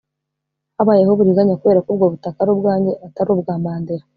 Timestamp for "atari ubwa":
3.05-3.53